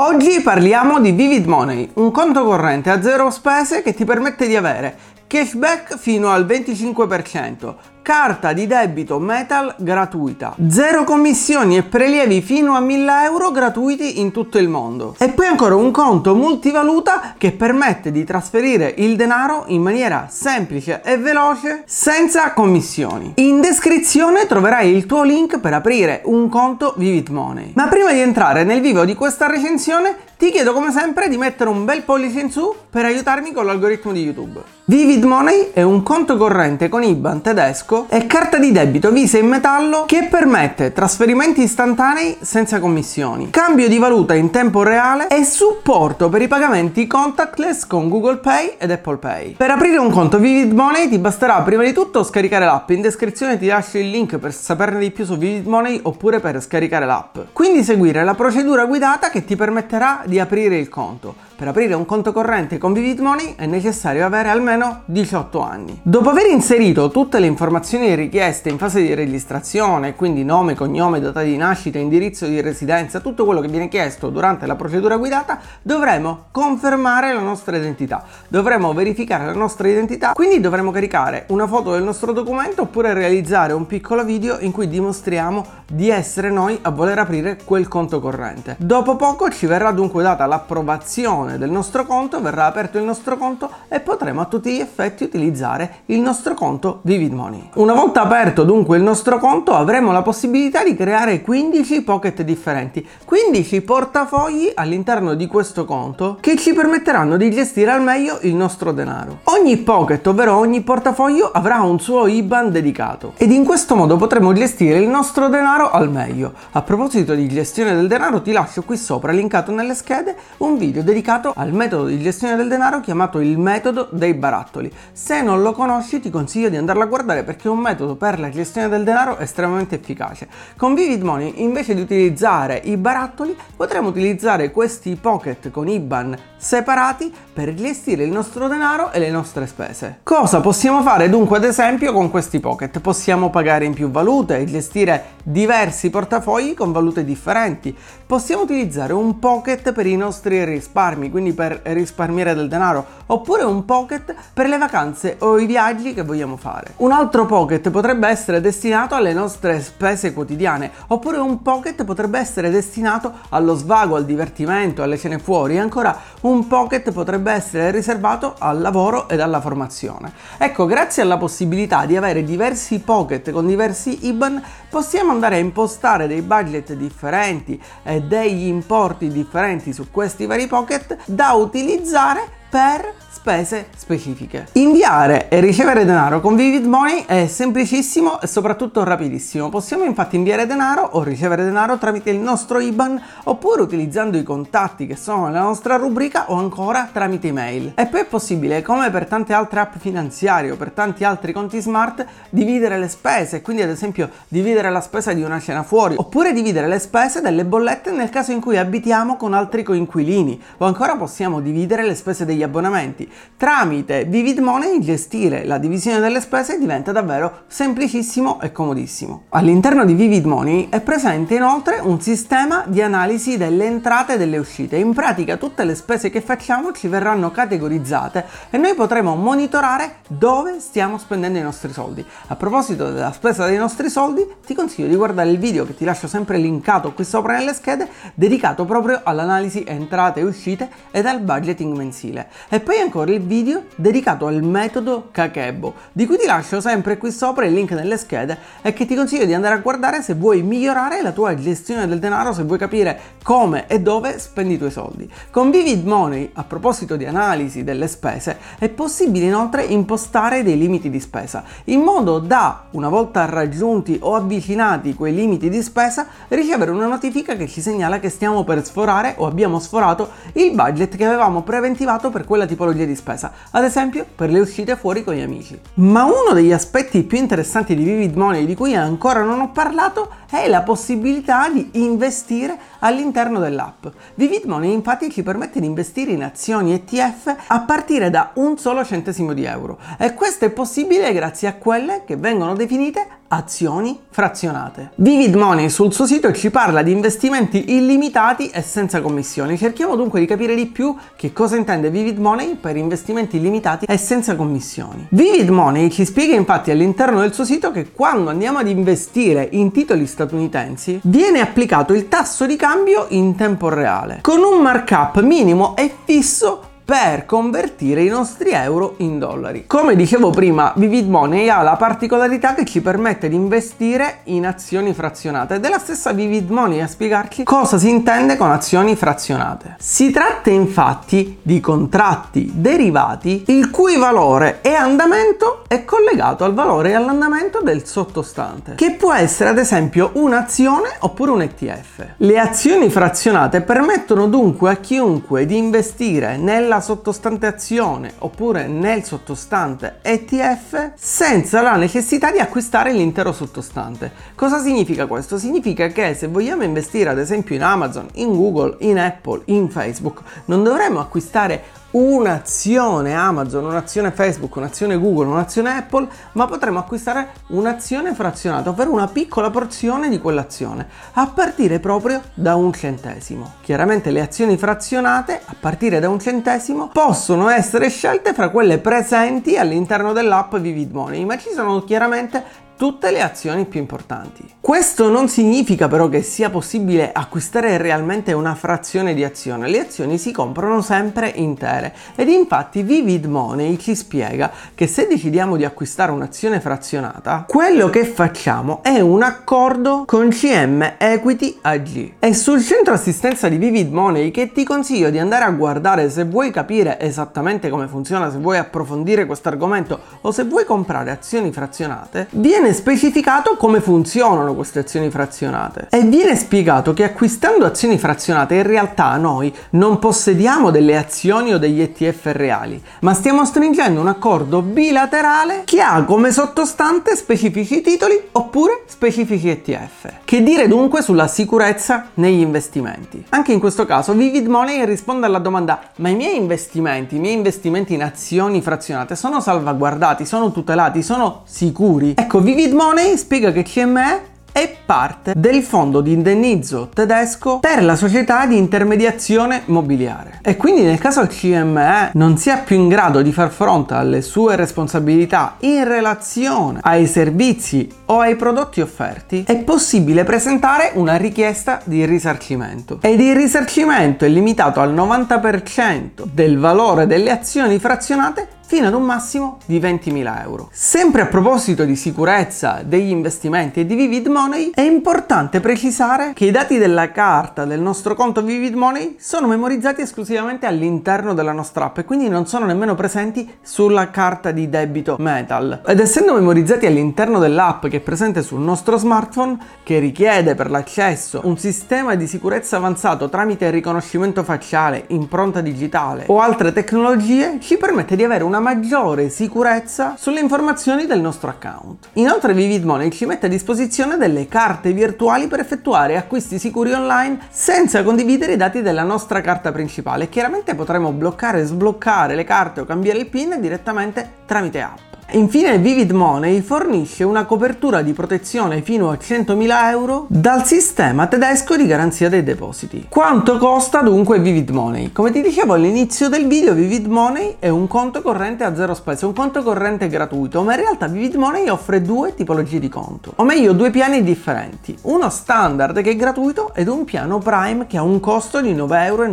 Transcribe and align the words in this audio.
Oggi 0.00 0.40
parliamo 0.42 1.00
di 1.00 1.10
Vivid 1.10 1.46
Money, 1.46 1.90
un 1.94 2.12
conto 2.12 2.44
corrente 2.44 2.88
a 2.88 3.02
zero 3.02 3.30
spese 3.30 3.82
che 3.82 3.94
ti 3.94 4.04
permette 4.04 4.46
di 4.46 4.54
avere 4.54 4.96
cashback 5.26 5.98
fino 5.98 6.28
al 6.28 6.46
25%, 6.46 7.74
carta 8.08 8.54
di 8.54 8.66
debito 8.66 9.18
metal 9.18 9.74
gratuita, 9.76 10.54
zero 10.70 11.04
commissioni 11.04 11.76
e 11.76 11.82
prelievi 11.82 12.40
fino 12.40 12.74
a 12.74 12.80
1000 12.80 13.24
euro 13.24 13.50
gratuiti 13.50 14.20
in 14.20 14.32
tutto 14.32 14.56
il 14.56 14.66
mondo. 14.66 15.14
E 15.18 15.28
poi 15.28 15.44
ancora 15.44 15.74
un 15.74 15.90
conto 15.90 16.34
multivaluta 16.34 17.34
che 17.36 17.52
permette 17.52 18.10
di 18.10 18.24
trasferire 18.24 18.94
il 18.96 19.14
denaro 19.14 19.64
in 19.66 19.82
maniera 19.82 20.26
semplice 20.30 21.02
e 21.04 21.18
veloce 21.18 21.82
senza 21.84 22.54
commissioni. 22.54 23.32
In 23.34 23.60
descrizione 23.60 24.46
troverai 24.46 24.90
il 24.90 25.04
tuo 25.04 25.22
link 25.22 25.60
per 25.60 25.74
aprire 25.74 26.22
un 26.24 26.48
conto 26.48 26.94
Vivid 26.96 27.28
Money. 27.28 27.72
Ma 27.74 27.88
prima 27.88 28.10
di 28.10 28.20
entrare 28.20 28.64
nel 28.64 28.80
vivo 28.80 29.04
di 29.04 29.14
questa 29.14 29.48
recensione 29.48 30.16
ti 30.38 30.50
chiedo 30.50 30.72
come 30.72 30.92
sempre 30.92 31.28
di 31.28 31.36
mettere 31.36 31.68
un 31.68 31.84
bel 31.84 32.02
pollice 32.04 32.40
in 32.40 32.50
su 32.50 32.72
per 32.88 33.04
aiutarmi 33.04 33.52
con 33.52 33.66
l'algoritmo 33.66 34.12
di 34.12 34.22
YouTube. 34.22 34.62
Vivid 34.84 35.24
Money 35.24 35.72
è 35.74 35.82
un 35.82 36.02
conto 36.02 36.36
corrente 36.36 36.88
con 36.88 37.02
IBAN 37.02 37.42
tedesco 37.42 37.97
e 38.08 38.26
carta 38.26 38.58
di 38.58 38.70
debito 38.70 39.10
Visa 39.10 39.38
in 39.38 39.46
metallo 39.48 40.04
che 40.06 40.28
permette 40.30 40.92
trasferimenti 40.92 41.62
istantanei 41.62 42.36
senza 42.40 42.78
commissioni, 42.78 43.50
cambio 43.50 43.88
di 43.88 43.98
valuta 43.98 44.34
in 44.34 44.50
tempo 44.50 44.82
reale 44.82 45.28
e 45.28 45.44
supporto 45.44 46.28
per 46.28 46.42
i 46.42 46.48
pagamenti 46.48 47.06
contactless 47.06 47.86
con 47.86 48.08
Google 48.08 48.36
Pay 48.36 48.74
ed 48.78 48.90
Apple 48.90 49.16
Pay. 49.16 49.54
Per 49.54 49.70
aprire 49.70 49.98
un 49.98 50.10
conto 50.10 50.38
Vivid 50.38 50.72
Money 50.72 51.08
ti 51.08 51.18
basterà 51.18 51.60
prima 51.62 51.82
di 51.82 51.92
tutto 51.92 52.22
scaricare 52.22 52.64
l'app, 52.64 52.90
in 52.90 53.00
descrizione 53.00 53.58
ti 53.58 53.66
lascio 53.66 53.98
il 53.98 54.10
link 54.10 54.38
per 54.38 54.52
saperne 54.52 55.00
di 55.00 55.10
più 55.10 55.24
su 55.24 55.36
Vivid 55.36 55.66
Money 55.66 56.00
oppure 56.02 56.40
per 56.40 56.62
scaricare 56.62 57.06
l'app. 57.06 57.38
Quindi 57.52 57.82
seguire 57.82 58.22
la 58.24 58.34
procedura 58.34 58.84
guidata 58.84 59.30
che 59.30 59.44
ti 59.44 59.56
permetterà 59.56 60.22
di 60.24 60.38
aprire 60.38 60.76
il 60.76 60.88
conto. 60.88 61.47
Per 61.58 61.66
aprire 61.66 61.94
un 61.94 62.06
conto 62.06 62.30
corrente 62.30 62.78
con 62.78 62.92
Vivid 62.92 63.18
Money 63.18 63.56
è 63.56 63.66
necessario 63.66 64.24
avere 64.24 64.48
almeno 64.48 65.02
18 65.06 65.60
anni. 65.60 65.98
Dopo 66.04 66.28
aver 66.28 66.46
inserito 66.46 67.10
tutte 67.10 67.40
le 67.40 67.48
informazioni 67.48 68.14
richieste 68.14 68.68
in 68.68 68.78
fase 68.78 69.02
di 69.02 69.12
registrazione, 69.12 70.14
quindi 70.14 70.44
nome, 70.44 70.76
cognome, 70.76 71.18
data 71.18 71.42
di 71.42 71.56
nascita, 71.56 71.98
indirizzo 71.98 72.46
di 72.46 72.60
residenza, 72.60 73.18
tutto 73.18 73.44
quello 73.44 73.60
che 73.60 73.66
viene 73.66 73.88
chiesto 73.88 74.30
durante 74.30 74.66
la 74.66 74.76
procedura 74.76 75.16
guidata, 75.16 75.58
dovremo 75.82 76.44
confermare 76.52 77.34
la 77.34 77.40
nostra 77.40 77.76
identità. 77.76 78.22
Dovremo 78.46 78.92
verificare 78.92 79.46
la 79.46 79.52
nostra 79.52 79.88
identità, 79.88 80.34
quindi 80.34 80.60
dovremo 80.60 80.92
caricare 80.92 81.46
una 81.48 81.66
foto 81.66 81.90
del 81.90 82.04
nostro 82.04 82.32
documento 82.32 82.82
oppure 82.82 83.14
realizzare 83.14 83.72
un 83.72 83.88
piccolo 83.88 84.22
video 84.22 84.60
in 84.60 84.70
cui 84.70 84.86
dimostriamo 84.86 85.66
di 85.90 86.08
essere 86.08 86.52
noi 86.52 86.78
a 86.82 86.90
voler 86.90 87.18
aprire 87.18 87.58
quel 87.64 87.88
conto 87.88 88.20
corrente. 88.20 88.76
Dopo 88.78 89.16
poco 89.16 89.50
ci 89.50 89.66
verrà 89.66 89.90
dunque 89.90 90.22
data 90.22 90.46
l'approvazione 90.46 91.46
gestione 91.48 91.58
del 91.58 91.70
nostro 91.70 92.04
conto, 92.04 92.40
verrà 92.40 92.66
aperto 92.66 92.98
il 92.98 93.04
nostro 93.04 93.38
conto 93.38 93.70
e 93.88 94.00
potremo 94.00 94.42
a 94.42 94.44
tutti 94.44 94.72
gli 94.72 94.80
effetti 94.80 95.24
utilizzare 95.24 96.02
il 96.06 96.20
nostro 96.20 96.54
conto 96.54 97.00
Vivid 97.02 97.32
Money. 97.32 97.70
Una 97.74 97.94
volta 97.94 98.22
aperto 98.22 98.64
dunque 98.64 98.98
il 98.98 99.02
nostro 99.02 99.38
conto 99.38 99.74
avremo 99.74 100.12
la 100.12 100.22
possibilità 100.22 100.84
di 100.84 100.94
creare 100.94 101.40
15 101.40 102.02
pocket 102.02 102.42
differenti, 102.42 103.06
15 103.24 103.80
portafogli 103.82 104.70
all'interno 104.74 105.34
di 105.34 105.46
questo 105.46 105.84
conto 105.84 106.36
che 106.40 106.56
ci 106.56 106.74
permetteranno 106.74 107.36
di 107.36 107.50
gestire 107.50 107.92
al 107.92 108.02
meglio 108.02 108.38
il 108.42 108.54
nostro 108.54 108.92
denaro. 108.92 109.38
Ogni 109.44 109.78
pocket, 109.78 110.26
ovvero 110.26 110.56
ogni 110.56 110.82
portafoglio, 110.82 111.50
avrà 111.50 111.80
un 111.80 111.98
suo 111.98 112.26
IBAN 112.26 112.70
dedicato 112.70 113.32
ed 113.36 113.52
in 113.52 113.64
questo 113.64 113.94
modo 113.94 114.16
potremo 114.16 114.52
gestire 114.52 114.98
il 114.98 115.08
nostro 115.08 115.48
denaro 115.48 115.90
al 115.90 116.10
meglio. 116.10 116.52
A 116.72 116.82
proposito 116.82 117.34
di 117.34 117.48
gestione 117.48 117.94
del 117.94 118.08
denaro 118.08 118.42
ti 118.42 118.52
lascio 118.52 118.82
qui 118.82 118.96
sopra 118.96 119.32
linkato 119.32 119.72
nelle 119.72 119.94
schede 119.94 120.36
un 120.58 120.76
video 120.76 121.02
dedicato 121.02 121.37
legato 121.38 121.52
al 121.56 121.72
metodo 121.72 122.06
di 122.06 122.20
gestione 122.20 122.56
del 122.56 122.68
denaro 122.68 123.00
chiamato 123.00 123.38
il 123.38 123.58
metodo 123.58 124.08
dei 124.10 124.34
barattoli. 124.34 124.92
Se 125.12 125.40
non 125.40 125.62
lo 125.62 125.72
conosci 125.72 126.20
ti 126.20 126.30
consiglio 126.30 126.68
di 126.68 126.76
andarlo 126.76 127.02
a 127.02 127.06
guardare 127.06 127.44
perché 127.44 127.68
è 127.68 127.70
un 127.70 127.78
metodo 127.78 128.16
per 128.16 128.40
la 128.40 128.50
gestione 128.50 128.88
del 128.88 129.04
denaro 129.04 129.38
estremamente 129.38 129.94
efficace. 129.94 130.48
Con 130.76 130.94
Vivid 130.94 131.22
Money 131.22 131.54
invece 131.56 131.94
di 131.94 132.00
utilizzare 132.00 132.80
i 132.84 132.96
barattoli 132.96 133.56
potremo 133.76 134.08
utilizzare 134.08 134.70
questi 134.70 135.16
pocket 135.16 135.70
con 135.70 135.88
IBAN 135.88 136.36
separati 136.56 137.32
per 137.52 137.72
gestire 137.74 138.24
il 138.24 138.32
nostro 138.32 138.66
denaro 138.66 139.12
e 139.12 139.20
le 139.20 139.30
nostre 139.30 139.66
spese. 139.66 140.20
Cosa 140.24 140.60
possiamo 140.60 141.02
fare 141.02 141.28
dunque 141.28 141.56
ad 141.56 141.64
esempio 141.64 142.12
con 142.12 142.30
questi 142.30 142.58
pocket? 142.58 142.98
Possiamo 143.00 143.50
pagare 143.50 143.84
in 143.84 143.94
più 143.94 144.10
valute 144.10 144.58
e 144.58 144.64
gestire 144.64 145.36
diversi 145.50 146.10
portafogli 146.10 146.74
con 146.74 146.92
valute 146.92 147.24
differenti. 147.24 147.96
Possiamo 148.26 148.62
utilizzare 148.62 149.14
un 149.14 149.38
pocket 149.38 149.92
per 149.92 150.06
i 150.06 150.16
nostri 150.16 150.62
risparmi 150.64 151.30
quindi 151.30 151.54
per 151.54 151.80
risparmiare 151.84 152.54
del 152.54 152.68
denaro, 152.68 153.04
oppure 153.26 153.62
un 153.62 153.86
pocket 153.86 154.34
per 154.52 154.68
le 154.68 154.76
vacanze 154.76 155.36
o 155.38 155.58
i 155.58 155.64
viaggi 155.64 156.12
che 156.12 156.22
vogliamo 156.22 156.56
fare. 156.56 156.92
Un 156.96 157.12
altro 157.12 157.46
pocket 157.46 157.88
potrebbe 157.88 158.28
essere 158.28 158.60
destinato 158.60 159.14
alle 159.14 159.32
nostre 159.32 159.80
spese 159.80 160.34
quotidiane, 160.34 160.90
oppure 161.06 161.38
un 161.38 161.62
pocket 161.62 162.04
potrebbe 162.04 162.38
essere 162.38 162.68
destinato 162.68 163.32
allo 163.48 163.74
svago, 163.74 164.16
al 164.16 164.26
divertimento, 164.26 165.02
alle 165.02 165.16
cene 165.16 165.38
fuori, 165.38 165.76
e 165.76 165.78
ancora 165.78 166.14
un 166.42 166.66
pocket 166.66 167.10
potrebbe 167.10 167.52
essere 167.52 167.90
riservato 167.90 168.54
al 168.58 168.80
lavoro 168.80 169.28
ed 169.28 169.40
alla 169.40 169.60
formazione. 169.60 170.32
Ecco, 170.58 170.84
grazie 170.84 171.22
alla 171.22 171.38
possibilità 171.38 172.04
di 172.04 172.16
avere 172.16 172.44
diversi 172.44 172.98
pocket 172.98 173.50
con 173.50 173.66
diversi 173.66 174.26
IBAN, 174.26 174.62
possiamo 174.90 175.32
andare 175.38 175.54
a 175.54 175.58
impostare 175.58 176.26
dei 176.26 176.42
budget 176.42 176.92
differenti 176.94 177.80
e 178.02 178.20
degli 178.22 178.66
importi 178.66 179.28
differenti 179.28 179.92
su 179.92 180.10
questi 180.10 180.46
vari 180.46 180.66
pocket 180.66 181.16
da 181.26 181.52
utilizzare 181.52 182.56
per 182.68 183.14
spese 183.30 183.86
specifiche. 183.96 184.66
Inviare 184.72 185.48
e 185.48 185.60
ricevere 185.60 186.04
denaro 186.04 186.40
con 186.40 186.56
Vivid 186.56 186.84
Money 186.84 187.24
è 187.24 187.46
semplicissimo 187.46 188.40
e 188.40 188.46
soprattutto 188.46 189.04
rapidissimo. 189.04 189.68
Possiamo 189.68 190.04
infatti 190.04 190.36
inviare 190.36 190.66
denaro 190.66 191.08
o 191.12 191.22
ricevere 191.22 191.64
denaro 191.64 191.98
tramite 191.98 192.30
il 192.30 192.38
nostro 192.38 192.80
IBAN 192.80 193.22
oppure 193.44 193.82
utilizzando 193.82 194.36
i 194.36 194.42
contatti 194.42 195.06
che 195.06 195.16
sono 195.16 195.46
nella 195.46 195.60
nostra 195.60 195.96
rubrica 195.96 196.50
o 196.50 196.56
ancora 196.56 197.08
tramite 197.10 197.48
email. 197.48 197.92
E 197.94 198.06
poi 198.06 198.20
è 198.20 198.24
possibile, 198.26 198.82
come 198.82 199.08
per 199.10 199.26
tante 199.26 199.54
altre 199.54 199.80
app 199.80 199.94
finanziarie 199.96 200.72
o 200.72 200.76
per 200.76 200.90
tanti 200.90 201.24
altri 201.24 201.52
conti 201.52 201.80
smart, 201.80 202.26
dividere 202.50 202.98
le 202.98 203.08
spese, 203.08 203.62
quindi 203.62 203.82
ad 203.82 203.90
esempio 203.90 204.28
dividere 204.48 204.90
la 204.90 205.00
spesa 205.00 205.32
di 205.32 205.42
una 205.42 205.60
cena 205.60 205.82
fuori 205.82 206.16
oppure 206.18 206.52
dividere 206.52 206.88
le 206.88 206.98
spese 206.98 207.40
delle 207.40 207.64
bollette 207.64 208.10
nel 208.10 208.30
caso 208.30 208.52
in 208.52 208.60
cui 208.60 208.76
abitiamo 208.76 209.36
con 209.36 209.54
altri 209.54 209.82
coinquilini 209.82 210.60
o 210.78 210.86
ancora 210.86 211.16
possiamo 211.16 211.60
dividere 211.60 212.04
le 212.04 212.14
spese 212.14 212.44
degli 212.58 212.62
abbonamenti. 212.64 213.30
Tramite 213.56 214.24
Vivid 214.24 214.58
Money 214.58 215.00
gestire 215.00 215.64
la 215.64 215.78
divisione 215.78 216.18
delle 216.18 216.40
spese 216.40 216.78
diventa 216.78 217.12
davvero 217.12 217.62
semplicissimo 217.68 218.60
e 218.60 218.72
comodissimo. 218.72 219.44
All'interno 219.50 220.04
di 220.04 220.14
Vivid 220.14 220.44
Money 220.44 220.88
è 220.90 221.00
presente 221.00 221.54
inoltre 221.54 222.00
un 222.00 222.20
sistema 222.20 222.84
di 222.86 223.00
analisi 223.00 223.56
delle 223.56 223.86
entrate 223.86 224.34
e 224.34 224.36
delle 224.36 224.58
uscite. 224.58 224.96
In 224.96 225.14
pratica 225.14 225.56
tutte 225.56 225.84
le 225.84 225.94
spese 225.94 226.30
che 226.30 226.40
facciamo 226.40 226.92
ci 226.92 227.06
verranno 227.06 227.50
categorizzate 227.50 228.44
e 228.70 228.78
noi 228.78 228.94
potremo 228.94 229.36
monitorare 229.36 230.16
dove 230.28 230.80
stiamo 230.80 231.18
spendendo 231.18 231.58
i 231.58 231.62
nostri 231.62 231.92
soldi. 231.92 232.24
A 232.48 232.56
proposito 232.56 233.10
della 233.10 233.32
spesa 233.32 233.66
dei 233.66 233.78
nostri 233.78 234.10
soldi, 234.10 234.46
ti 234.66 234.74
consiglio 234.74 235.08
di 235.08 235.14
guardare 235.14 235.50
il 235.50 235.58
video 235.58 235.86
che 235.86 235.94
ti 235.94 236.04
lascio 236.04 236.26
sempre 236.26 236.58
linkato 236.58 237.12
qui 237.12 237.24
sopra 237.24 237.56
nelle 237.56 237.74
schede, 237.74 238.08
dedicato 238.34 238.84
proprio 238.84 239.20
all'analisi 239.22 239.84
entrate 239.86 240.40
e 240.40 240.44
uscite 240.44 240.88
ed 241.10 241.26
al 241.26 241.40
budgeting 241.40 241.96
mensile. 241.96 242.47
E 242.68 242.80
poi 242.80 242.98
ancora 242.98 243.32
il 243.32 243.40
video 243.40 243.84
dedicato 243.96 244.46
al 244.46 244.62
metodo 244.62 245.28
Kakebo, 245.30 245.94
di 246.12 246.26
cui 246.26 246.36
ti 246.36 246.46
lascio 246.46 246.80
sempre 246.80 247.18
qui 247.18 247.30
sopra 247.30 247.66
il 247.66 247.72
link 247.72 247.92
nelle 247.92 248.16
schede 248.16 248.58
e 248.82 248.92
che 248.92 249.06
ti 249.06 249.14
consiglio 249.14 249.44
di 249.44 249.54
andare 249.54 249.74
a 249.74 249.78
guardare 249.78 250.22
se 250.22 250.34
vuoi 250.34 250.62
migliorare 250.62 251.22
la 251.22 251.32
tua 251.32 251.54
gestione 251.54 252.06
del 252.06 252.18
denaro, 252.18 252.52
se 252.52 252.64
vuoi 252.64 252.78
capire 252.78 253.18
come 253.42 253.86
e 253.86 254.00
dove 254.00 254.38
spendi 254.38 254.74
i 254.74 254.78
tuoi 254.78 254.90
soldi. 254.90 255.30
Con 255.50 255.70
Vivid 255.70 256.06
Money, 256.06 256.50
a 256.54 256.64
proposito 256.64 257.16
di 257.16 257.24
analisi 257.24 257.84
delle 257.84 258.08
spese, 258.08 258.58
è 258.78 258.88
possibile 258.88 259.46
inoltre 259.46 259.84
impostare 259.84 260.62
dei 260.62 260.78
limiti 260.78 261.10
di 261.10 261.20
spesa, 261.20 261.64
in 261.84 262.00
modo 262.00 262.38
da, 262.38 262.84
una 262.90 263.08
volta 263.08 263.44
raggiunti 263.44 264.18
o 264.20 264.34
avvicinati 264.34 265.14
quei 265.14 265.34
limiti 265.34 265.68
di 265.68 265.82
spesa, 265.82 266.26
ricevere 266.48 266.90
una 266.90 267.06
notifica 267.06 267.56
che 267.56 267.66
ci 267.66 267.80
segnala 267.80 268.20
che 268.20 268.28
stiamo 268.28 268.64
per 268.64 268.84
sforare 268.84 269.34
o 269.38 269.46
abbiamo 269.46 269.78
sforato 269.78 270.30
il 270.54 270.72
budget 270.72 271.16
che 271.16 271.24
avevamo 271.24 271.62
preventivato 271.62 272.30
per 272.30 272.37
quella 272.44 272.66
tipologia 272.66 273.04
di 273.04 273.16
spesa, 273.16 273.52
ad 273.70 273.84
esempio 273.84 274.26
per 274.34 274.50
le 274.50 274.60
uscite 274.60 274.96
fuori 274.96 275.24
con 275.24 275.34
gli 275.34 275.40
amici. 275.40 275.78
Ma 275.94 276.24
uno 276.24 276.52
degli 276.52 276.72
aspetti 276.72 277.22
più 277.22 277.38
interessanti 277.38 277.94
di 277.94 278.04
Vivid 278.04 278.36
Money 278.36 278.66
di 278.66 278.74
cui 278.74 278.94
ancora 278.94 279.42
non 279.42 279.60
ho 279.60 279.70
parlato 279.70 280.30
è 280.50 280.66
la 280.68 280.82
possibilità 280.82 281.68
di 281.68 281.90
investire 281.92 282.78
all'interno 283.00 283.58
dell'app. 283.58 284.06
Vivid 284.34 284.64
Money 284.64 284.92
infatti 284.92 285.30
ci 285.30 285.42
permette 285.42 285.80
di 285.80 285.86
investire 285.86 286.32
in 286.32 286.42
azioni 286.42 286.92
ETF 286.94 287.54
a 287.66 287.80
partire 287.80 288.30
da 288.30 288.52
un 288.54 288.78
solo 288.78 289.04
centesimo 289.04 289.52
di 289.52 289.64
euro 289.64 289.98
e 290.18 290.34
questo 290.34 290.64
è 290.64 290.70
possibile 290.70 291.32
grazie 291.32 291.68
a 291.68 291.74
quelle 291.74 292.22
che 292.24 292.36
vengono 292.36 292.74
definite 292.74 293.37
azioni 293.48 294.18
frazionate. 294.30 295.10
Vivid 295.16 295.54
Money 295.54 295.88
sul 295.88 296.12
suo 296.12 296.26
sito 296.26 296.52
ci 296.52 296.70
parla 296.70 297.02
di 297.02 297.12
investimenti 297.12 297.96
illimitati 297.96 298.68
e 298.68 298.82
senza 298.82 299.20
commissioni. 299.20 299.76
Cerchiamo 299.78 300.16
dunque 300.16 300.40
di 300.40 300.46
capire 300.46 300.74
di 300.74 300.86
più 300.86 301.14
che 301.36 301.52
cosa 301.52 301.76
intende 301.76 302.10
Vivid 302.10 302.38
Money 302.38 302.76
per 302.76 302.96
investimenti 302.96 303.56
illimitati 303.56 304.06
e 304.06 304.16
senza 304.16 304.54
commissioni. 304.56 305.26
Vivid 305.30 305.68
Money 305.70 306.10
ci 306.10 306.24
spiega 306.24 306.54
infatti 306.54 306.90
all'interno 306.90 307.40
del 307.40 307.52
suo 307.52 307.64
sito 307.64 307.90
che 307.90 308.10
quando 308.12 308.50
andiamo 308.50 308.78
ad 308.78 308.88
investire 308.88 309.68
in 309.72 309.92
titoli 309.92 310.26
statunitensi 310.26 311.20
viene 311.24 311.60
applicato 311.60 312.12
il 312.12 312.28
tasso 312.28 312.66
di 312.66 312.76
cambio 312.76 313.26
in 313.30 313.54
tempo 313.56 313.88
reale 313.88 314.38
con 314.42 314.62
un 314.62 314.80
markup 314.80 315.40
minimo 315.40 315.96
e 315.96 316.12
fisso 316.24 316.87
per 317.08 317.46
convertire 317.46 318.22
i 318.22 318.28
nostri 318.28 318.72
euro 318.72 319.14
in 319.20 319.38
dollari. 319.38 319.86
Come 319.86 320.14
dicevo 320.14 320.50
prima, 320.50 320.92
Vivid 320.94 321.26
Money 321.26 321.70
ha 321.70 321.80
la 321.80 321.96
particolarità 321.96 322.74
che 322.74 322.84
ci 322.84 323.00
permette 323.00 323.48
di 323.48 323.54
investire 323.54 324.40
in 324.44 324.66
azioni 324.66 325.14
frazionate 325.14 325.76
ed 325.76 325.86
è 325.86 325.88
la 325.88 325.98
stessa 325.98 326.32
Vivid 326.32 326.68
Money 326.68 327.00
a 327.00 327.06
spiegarci 327.06 327.64
cosa 327.64 327.96
si 327.96 328.10
intende 328.10 328.58
con 328.58 328.70
azioni 328.70 329.16
frazionate. 329.16 329.96
Si 329.98 330.30
tratta 330.30 330.68
infatti 330.68 331.60
di 331.62 331.80
contratti 331.80 332.72
derivati 332.74 333.64
il 333.68 333.88
cui 333.88 334.18
valore 334.18 334.80
e 334.82 334.92
andamento 334.92 335.84
è 335.88 336.04
collegato 336.04 336.64
al 336.64 336.74
valore 336.74 337.08
e 337.08 337.14
all'andamento 337.14 337.80
del 337.80 338.04
sottostante, 338.04 338.96
che 338.96 339.12
può 339.12 339.32
essere 339.32 339.70
ad 339.70 339.78
esempio 339.78 340.32
un'azione 340.34 341.08
oppure 341.20 341.52
un 341.52 341.62
ETF. 341.62 342.34
Le 342.36 342.58
azioni 342.58 343.08
frazionate 343.08 343.80
permettono 343.80 344.46
dunque 344.46 344.90
a 344.90 344.96
chiunque 344.96 345.64
di 345.64 345.78
investire 345.78 346.58
nella 346.58 346.96
sottostante 347.00 347.66
azione 347.66 348.32
oppure 348.38 348.86
nel 348.86 349.24
sottostante 349.24 350.18
ETF 350.22 351.12
senza 351.14 351.82
la 351.82 351.96
necessità 351.96 352.50
di 352.50 352.58
acquistare 352.58 353.12
l'intero 353.12 353.52
sottostante. 353.52 354.32
Cosa 354.54 354.80
significa 354.80 355.26
questo? 355.26 355.58
Significa 355.58 356.08
che 356.08 356.34
se 356.34 356.48
vogliamo 356.48 356.82
investire 356.82 357.30
ad 357.30 357.38
esempio 357.38 357.74
in 357.74 357.82
Amazon, 357.82 358.28
in 358.34 358.54
Google, 358.54 358.96
in 359.00 359.18
Apple, 359.18 359.62
in 359.66 359.88
Facebook, 359.88 360.42
non 360.66 360.82
dovremmo 360.82 361.20
acquistare 361.20 361.82
un'azione 362.10 363.34
Amazon, 363.34 363.84
un'azione 363.84 364.30
Facebook, 364.30 364.76
un'azione 364.76 365.18
Google, 365.18 365.46
un'azione 365.46 365.90
Apple, 365.90 366.28
ma 366.52 366.66
potremo 366.66 366.98
acquistare 366.98 367.50
un'azione 367.68 368.34
frazionata, 368.34 368.90
ovvero 368.90 369.10
una 369.10 369.26
piccola 369.26 369.70
porzione 369.70 370.28
di 370.28 370.38
quell'azione, 370.38 371.06
a 371.32 371.46
partire 371.48 371.98
proprio 372.00 372.40
da 372.54 372.76
un 372.76 372.92
centesimo. 372.92 373.74
Chiaramente 373.82 374.30
le 374.30 374.40
azioni 374.40 374.76
frazionate, 374.78 375.60
a 375.64 375.74
partire 375.78 376.20
da 376.20 376.28
un 376.28 376.40
centesimo, 376.40 377.08
possono 377.12 377.68
essere 377.68 378.08
scelte 378.08 378.54
fra 378.54 378.70
quelle 378.70 378.98
presenti 378.98 379.76
all'interno 379.76 380.32
dell'app 380.32 380.76
Vivid 380.76 381.12
Money, 381.12 381.44
ma 381.44 381.58
ci 381.58 381.70
sono 381.74 382.02
chiaramente 382.04 382.86
tutte 382.98 383.30
le 383.30 383.40
azioni 383.40 383.84
più 383.84 384.00
importanti. 384.00 384.68
Questo 384.80 385.30
non 385.30 385.48
significa 385.48 386.08
però 386.08 386.28
che 386.28 386.42
sia 386.42 386.68
possibile 386.68 387.30
acquistare 387.32 387.96
realmente 387.96 388.52
una 388.52 388.74
frazione 388.74 389.34
di 389.34 389.44
azione, 389.44 389.88
le 389.88 390.00
azioni 390.00 390.36
si 390.36 390.50
comprano 390.50 391.00
sempre 391.00 391.52
intere 391.54 392.12
ed 392.34 392.48
infatti 392.48 393.02
Vivid 393.02 393.44
Money 393.44 393.96
ci 393.98 394.16
spiega 394.16 394.72
che 394.94 395.06
se 395.06 395.28
decidiamo 395.28 395.76
di 395.76 395.84
acquistare 395.84 396.32
un'azione 396.32 396.80
frazionata, 396.80 397.64
quello 397.68 398.10
che 398.10 398.24
facciamo 398.24 399.00
è 399.04 399.20
un 399.20 399.42
accordo 399.42 400.24
con 400.26 400.48
CM 400.48 401.14
Equity 401.18 401.78
AG. 401.80 402.32
È 402.40 402.52
sul 402.52 402.82
centro 402.82 403.14
assistenza 403.14 403.68
di 403.68 403.76
Vivid 403.76 404.10
Money 404.12 404.50
che 404.50 404.72
ti 404.72 404.82
consiglio 404.82 405.30
di 405.30 405.38
andare 405.38 405.64
a 405.64 405.70
guardare 405.70 406.30
se 406.30 406.44
vuoi 406.44 406.72
capire 406.72 407.20
esattamente 407.20 407.90
come 407.90 408.08
funziona, 408.08 408.50
se 408.50 408.58
vuoi 408.58 408.78
approfondire 408.78 409.46
questo 409.46 409.68
argomento 409.68 410.18
o 410.40 410.50
se 410.50 410.64
vuoi 410.64 410.84
comprare 410.84 411.30
azioni 411.30 411.70
frazionate, 411.70 412.48
viene 412.50 412.87
viene 412.88 412.94
specificato 412.94 413.76
come 413.76 414.00
funzionano 414.00 414.74
queste 414.74 415.00
azioni 415.00 415.30
frazionate 415.30 416.06
e 416.10 416.22
viene 416.22 416.56
spiegato 416.56 417.12
che 417.12 417.24
acquistando 417.24 417.84
azioni 417.84 418.18
frazionate 418.18 418.76
in 418.76 418.82
realtà 418.84 419.36
noi 419.36 419.74
non 419.90 420.18
possediamo 420.18 420.90
delle 420.90 421.16
azioni 421.16 421.74
o 421.74 421.78
degli 421.78 422.00
ETF 422.00 422.52
reali, 422.52 423.00
ma 423.20 423.34
stiamo 423.34 423.64
stringendo 423.66 424.20
un 424.20 424.28
accordo 424.28 424.80
bilaterale 424.80 425.82
che 425.84 426.00
ha 426.00 426.24
come 426.24 426.50
sottostante 426.50 427.36
specifici 427.36 428.00
titoli 428.00 428.40
oppure 428.52 429.02
specifici 429.06 429.68
ETF. 429.68 430.40
Che 430.44 430.62
dire 430.62 430.88
dunque 430.88 431.20
sulla 431.20 431.46
sicurezza 431.46 432.28
negli 432.34 432.60
investimenti? 432.60 433.44
Anche 433.50 433.72
in 433.72 433.80
questo 433.80 434.06
caso 434.06 434.32
Vivid 434.32 434.66
Money 434.66 435.04
risponde 435.04 435.46
alla 435.46 435.58
domanda 435.58 436.00
ma 436.16 436.30
i 436.30 436.34
miei 436.34 436.56
investimenti, 436.56 437.36
i 437.36 437.40
miei 437.40 437.54
investimenti 437.54 438.14
in 438.14 438.22
azioni 438.22 438.80
frazionate 438.80 439.36
sono 439.36 439.60
salvaguardati, 439.60 440.46
sono 440.46 440.72
tutelati, 440.72 441.22
sono 441.22 441.62
sicuri? 441.64 442.34
Ecco, 442.36 442.60
Vivid 442.60 442.77
Vivid 442.78 442.94
Money 442.94 443.36
spiega 443.36 443.72
che 443.72 443.82
CME 443.82 444.40
è 444.70 444.98
parte 445.04 445.52
del 445.56 445.82
fondo 445.82 446.20
di 446.20 446.30
indennizzo 446.30 447.08
tedesco 447.12 447.80
per 447.80 448.04
la 448.04 448.14
società 448.14 448.66
di 448.66 448.76
intermediazione 448.76 449.82
mobiliare. 449.86 450.60
E 450.62 450.76
quindi 450.76 451.02
nel 451.02 451.18
caso 451.18 451.44
CME 451.44 452.30
non 452.34 452.56
sia 452.56 452.76
più 452.76 452.94
in 452.94 453.08
grado 453.08 453.42
di 453.42 453.52
far 453.52 453.70
fronte 453.70 454.14
alle 454.14 454.42
sue 454.42 454.76
responsabilità 454.76 455.74
in 455.80 456.04
relazione 456.04 457.00
ai 457.02 457.26
servizi 457.26 458.08
o 458.26 458.38
ai 458.38 458.54
prodotti 458.54 459.00
offerti, 459.00 459.64
è 459.66 459.78
possibile 459.78 460.44
presentare 460.44 461.10
una 461.14 461.34
richiesta 461.34 462.00
di 462.04 462.24
risarcimento. 462.26 463.18
Ed 463.22 463.40
il 463.40 463.56
risarcimento 463.56 464.44
è 464.44 464.48
limitato 464.48 465.00
al 465.00 465.12
90% 465.12 466.44
del 466.44 466.78
valore 466.78 467.26
delle 467.26 467.50
azioni 467.50 467.98
frazionate 467.98 468.76
fino 468.88 469.06
ad 469.06 469.12
un 469.12 469.22
massimo 469.22 469.76
di 469.84 470.00
20.000 470.00 470.62
euro. 470.62 470.88
Sempre 470.90 471.42
a 471.42 471.46
proposito 471.46 472.06
di 472.06 472.16
sicurezza 472.16 473.02
degli 473.04 473.28
investimenti 473.28 474.00
e 474.00 474.06
di 474.06 474.14
Vivid 474.14 474.46
Money, 474.46 474.92
è 474.94 475.02
importante 475.02 475.80
precisare 475.80 476.52
che 476.54 476.64
i 476.64 476.70
dati 476.70 476.96
della 476.96 477.30
carta 477.30 477.84
del 477.84 478.00
nostro 478.00 478.34
conto 478.34 478.62
Vivid 478.62 478.94
Money 478.94 479.36
sono 479.38 479.66
memorizzati 479.66 480.22
esclusivamente 480.22 480.86
all'interno 480.86 481.52
della 481.52 481.72
nostra 481.72 482.06
app 482.06 482.16
e 482.16 482.24
quindi 482.24 482.48
non 482.48 482.66
sono 482.66 482.86
nemmeno 482.86 483.14
presenti 483.14 483.70
sulla 483.82 484.30
carta 484.30 484.70
di 484.70 484.88
debito 484.88 485.36
Metal. 485.38 486.00
Ed 486.06 486.18
essendo 486.18 486.54
memorizzati 486.54 487.04
all'interno 487.04 487.58
dell'app 487.58 488.06
che 488.06 488.16
è 488.16 488.20
presente 488.20 488.62
sul 488.62 488.80
nostro 488.80 489.18
smartphone, 489.18 489.76
che 490.02 490.18
richiede 490.18 490.74
per 490.74 490.88
l'accesso 490.88 491.60
un 491.64 491.76
sistema 491.76 492.36
di 492.36 492.46
sicurezza 492.46 492.96
avanzato 492.96 493.50
tramite 493.50 493.90
riconoscimento 493.90 494.62
facciale, 494.62 495.24
impronta 495.26 495.82
digitale 495.82 496.44
o 496.46 496.60
altre 496.60 496.90
tecnologie, 496.94 497.76
ci 497.80 497.98
permette 497.98 498.34
di 498.34 498.44
avere 498.44 498.64
una 498.64 498.76
una 498.78 498.94
maggiore 498.94 499.48
sicurezza 499.48 500.36
sulle 500.38 500.60
informazioni 500.60 501.26
del 501.26 501.40
nostro 501.40 501.68
account. 501.68 502.28
Inoltre 502.34 502.74
Vivid 502.74 503.04
Money 503.04 503.30
ci 503.30 503.44
mette 503.44 503.66
a 503.66 503.68
disposizione 503.68 504.36
delle 504.36 504.68
carte 504.68 505.12
virtuali 505.12 505.66
per 505.66 505.80
effettuare 505.80 506.36
acquisti 506.36 506.78
sicuri 506.78 507.12
online 507.12 507.58
senza 507.70 508.22
condividere 508.22 508.74
i 508.74 508.76
dati 508.76 509.02
della 509.02 509.24
nostra 509.24 509.60
carta 509.60 509.90
principale. 509.90 510.48
Chiaramente 510.48 510.94
potremo 510.94 511.32
bloccare 511.32 511.80
e 511.80 511.84
sbloccare 511.84 512.54
le 512.54 512.64
carte 512.64 513.00
o 513.00 513.04
cambiare 513.04 513.40
il 513.40 513.48
PIN 513.48 513.78
direttamente 513.80 514.48
tramite 514.64 515.02
app. 515.02 515.27
Infine 515.52 515.96
Vivid 515.96 516.32
Money 516.32 516.82
fornisce 516.82 517.42
una 517.42 517.64
copertura 517.64 518.20
di 518.20 518.34
protezione 518.34 519.00
fino 519.00 519.30
a 519.30 519.38
100.000 519.40 520.10
euro 520.10 520.44
dal 520.46 520.84
sistema 520.84 521.46
tedesco 521.46 521.96
di 521.96 522.04
garanzia 522.04 522.50
dei 522.50 522.62
depositi. 522.62 523.28
Quanto 523.30 523.78
costa 523.78 524.20
dunque 524.20 524.58
Vivid 524.58 524.90
Money? 524.90 525.32
Come 525.32 525.50
ti 525.50 525.62
dicevo 525.62 525.94
all'inizio 525.94 526.50
del 526.50 526.66
video 526.66 526.92
Vivid 526.92 527.28
Money 527.28 527.76
è 527.78 527.88
un 527.88 528.06
conto 528.06 528.42
corrente 528.42 528.84
a 528.84 528.94
zero 528.94 529.14
spese, 529.14 529.46
un 529.46 529.54
conto 529.54 529.82
corrente 529.82 530.28
gratuito, 530.28 530.82
ma 530.82 530.92
in 530.92 531.00
realtà 531.00 531.28
Vivid 531.28 531.54
Money 531.54 531.88
offre 531.88 532.20
due 532.20 532.54
tipologie 532.54 532.98
di 532.98 533.08
conto, 533.08 533.54
o 533.56 533.64
meglio 533.64 533.94
due 533.94 534.10
piani 534.10 534.42
differenti, 534.42 535.16
uno 535.22 535.48
standard 535.48 536.20
che 536.20 536.32
è 536.32 536.36
gratuito 536.36 536.92
ed 536.94 537.08
un 537.08 537.24
piano 537.24 537.56
Prime 537.56 538.06
che 538.06 538.18
ha 538.18 538.22
un 538.22 538.38
costo 538.38 538.82
di 538.82 538.94
9,90 538.94 539.24
euro 539.24 539.44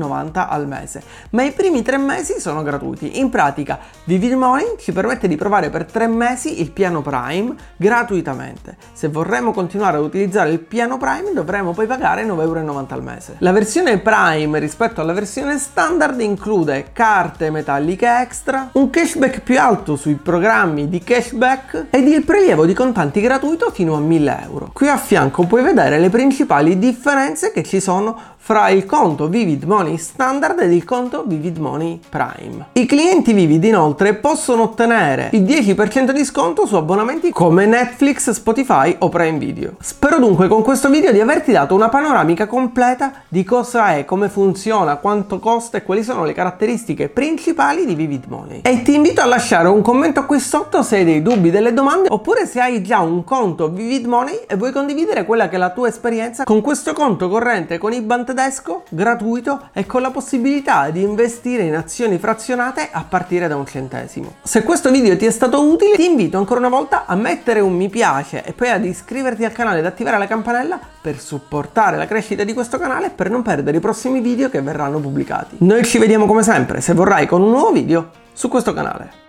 al 0.49 0.67
mese, 0.67 1.01
ma 1.29 1.43
i 1.43 1.53
primi 1.53 1.83
tre 1.83 1.97
mesi 1.97 2.37
sono 2.41 2.63
gratuiti. 2.63 3.17
In 3.17 3.29
pratica 3.29 3.79
Vivid 4.03 4.33
Money 4.33 4.75
ci 4.77 4.91
permette 4.91 5.29
di 5.29 5.37
provare 5.37 5.69
per 5.69 5.83
tre 5.85 6.07
mesi 6.07 6.61
il 6.61 6.71
piano 6.71 7.01
Prime 7.01 7.53
gratuitamente. 7.77 8.77
Se 8.93 9.07
vorremmo 9.07 9.51
continuare 9.51 9.97
ad 9.97 10.03
utilizzare 10.03 10.51
il 10.51 10.59
piano 10.59 10.97
Prime 10.97 11.33
dovremo 11.33 11.71
poi 11.71 11.87
pagare 11.87 12.25
9,90 12.25 12.41
euro 12.41 12.85
al 12.87 13.03
mese. 13.03 13.35
La 13.39 13.51
versione 13.51 13.99
Prime 13.99 14.59
rispetto 14.59 15.01
alla 15.01 15.13
versione 15.13 15.57
standard 15.57 16.19
include 16.19 16.87
carte 16.93 17.49
metalliche 17.49 18.07
extra, 18.21 18.69
un 18.73 18.89
cashback 18.89 19.41
più 19.41 19.59
alto 19.59 19.95
sui 19.95 20.15
programmi 20.15 20.89
di 20.89 20.99
cashback 20.99 21.87
ed 21.89 22.07
il 22.07 22.23
prelievo 22.23 22.65
di 22.65 22.73
contanti 22.73 23.21
gratuito 23.21 23.71
fino 23.71 23.95
a 23.95 23.99
1000 23.99 24.39
euro. 24.43 24.69
Qui 24.73 24.87
a 24.87 24.97
fianco 24.97 25.45
puoi 25.45 25.63
vedere 25.63 25.99
le 25.99 26.09
principali 26.09 26.77
differenze 26.77 27.51
che 27.51 27.63
ci 27.63 27.79
sono 27.79 28.33
fra 28.45 28.69
il 28.69 28.85
conto 28.85 29.27
Vivid 29.27 29.63
Money 29.63 29.97
Standard 29.97 30.59
ed 30.59 30.71
il 30.71 30.83
conto 30.83 31.23
Vivid 31.25 31.57
Money 31.57 31.99
Prime. 32.07 32.67
I 32.73 32.85
clienti 32.85 33.33
Vivid 33.33 33.63
inoltre 33.63 34.13
possono 34.13 34.61
ottenere 34.61 35.29
il 35.31 35.41
10% 35.41 36.11
di 36.11 36.23
sconto 36.23 36.67
su 36.67 36.75
abbonamenti 36.75 37.31
come 37.31 37.65
Netflix, 37.65 38.29
Spotify 38.29 38.97
o 38.99 39.09
Prime 39.09 39.39
Video. 39.39 39.71
Spero 39.79 40.19
dunque 40.19 40.47
con 40.47 40.61
questo 40.61 40.91
video 40.91 41.11
di 41.11 41.19
averti 41.19 41.53
dato 41.53 41.73
una 41.73 41.89
panoramica 41.89 42.45
completa 42.45 43.13
di 43.27 43.43
cosa 43.43 43.95
è, 43.95 44.05
come 44.05 44.29
funziona, 44.29 44.97
quanto 44.97 45.39
costa 45.39 45.77
e 45.77 45.83
quali 45.83 46.03
sono 46.03 46.23
le 46.23 46.33
caratteristiche 46.33 47.09
principali 47.09 47.87
di 47.87 47.95
Vivid 47.95 48.25
Money. 48.27 48.61
E 48.61 48.83
ti 48.83 48.93
invito 48.93 49.21
a 49.21 49.25
lasciare 49.25 49.69
un 49.69 49.81
commento 49.81 50.23
qui 50.27 50.39
sotto 50.39 50.83
se 50.83 50.97
hai 50.97 51.03
dei 51.03 51.23
dubbi, 51.23 51.49
delle 51.49 51.73
domande 51.73 52.09
oppure 52.11 52.45
se 52.45 52.61
hai 52.61 52.83
già 52.83 52.99
un 52.99 53.23
conto 53.23 53.71
Vivid 53.71 54.05
Money 54.05 54.41
e 54.45 54.55
vuoi 54.55 54.71
condividere 54.71 55.25
quella 55.25 55.49
che 55.49 55.55
è 55.55 55.57
la 55.57 55.71
tua 55.71 55.87
esperienza 55.87 56.43
con 56.43 56.61
questo 56.61 56.93
conto 56.93 57.27
corrente 57.27 57.79
con 57.79 57.91
IBAN 57.91 58.33
tedesco 58.35 58.83
gratuito 58.89 59.69
e 59.71 59.85
con 59.85 60.01
la 60.01 60.11
possibilità 60.11 60.89
di 60.89 61.01
investire 61.01 61.63
in 61.63 61.75
azioni 61.75 62.17
frazionate 62.17 62.89
a 62.91 63.05
partire 63.07 63.47
da 63.47 63.55
un 63.55 63.65
centesimo. 63.65 64.35
Se 64.43 64.63
questo 64.63 64.91
video 64.91 65.15
ti 65.15 65.25
è 65.25 65.31
stato 65.31 65.65
utile 65.65 65.95
ti 65.95 66.05
invito 66.05 66.37
ancora 66.37 66.59
una 66.59 66.69
volta 66.69 67.05
a 67.05 67.15
mettere 67.15 67.61
un 67.61 67.73
mi 67.73 67.89
piace 67.89 68.43
e 68.43 68.51
poi 68.51 68.69
ad 68.69 68.85
iscriverti 68.85 69.45
al 69.45 69.53
canale 69.53 69.79
ed 69.79 69.85
attivare 69.85 70.17
la 70.17 70.27
campanella 70.27 70.79
per 71.01 71.19
supportare 71.19 71.97
la 71.97 72.05
crescita 72.05 72.43
di 72.43 72.53
questo 72.53 72.77
canale 72.77 73.07
e 73.07 73.09
per 73.11 73.29
non 73.29 73.41
perdere 73.41 73.77
i 73.77 73.79
prossimi 73.79 74.19
video 74.19 74.49
che 74.49 74.61
verranno 74.61 74.99
pubblicati. 74.99 75.57
Noi 75.59 75.85
ci 75.85 75.97
vediamo 75.97 76.25
come 76.25 76.43
sempre, 76.43 76.81
se 76.81 76.93
vorrai, 76.93 77.25
con 77.25 77.41
un 77.41 77.49
nuovo 77.49 77.71
video 77.71 78.09
su 78.33 78.49
questo 78.49 78.73
canale. 78.73 79.24